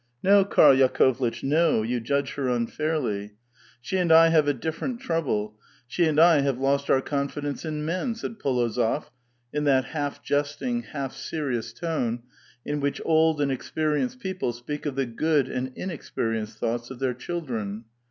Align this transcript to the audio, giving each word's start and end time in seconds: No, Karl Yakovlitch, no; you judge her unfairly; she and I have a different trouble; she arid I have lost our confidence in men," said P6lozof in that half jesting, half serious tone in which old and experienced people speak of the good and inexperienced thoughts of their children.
No, 0.23 0.43
Karl 0.43 0.73
Yakovlitch, 0.73 1.43
no; 1.43 1.83
you 1.83 1.99
judge 1.99 2.31
her 2.33 2.47
unfairly; 2.47 3.35
she 3.81 3.97
and 3.97 4.11
I 4.11 4.29
have 4.29 4.47
a 4.47 4.53
different 4.55 4.99
trouble; 4.99 5.55
she 5.85 6.05
arid 6.05 6.17
I 6.17 6.39
have 6.39 6.57
lost 6.57 6.89
our 6.89 7.01
confidence 7.03 7.65
in 7.65 7.85
men," 7.85 8.15
said 8.15 8.39
P6lozof 8.39 9.09
in 9.53 9.65
that 9.65 9.85
half 9.85 10.23
jesting, 10.23 10.81
half 10.81 11.13
serious 11.13 11.71
tone 11.71 12.23
in 12.65 12.79
which 12.79 12.99
old 13.05 13.39
and 13.41 13.51
experienced 13.51 14.19
people 14.19 14.53
speak 14.53 14.87
of 14.87 14.95
the 14.95 15.05
good 15.05 15.47
and 15.47 15.71
inexperienced 15.75 16.57
thoughts 16.57 16.89
of 16.89 16.97
their 16.97 17.13
children. 17.13 17.85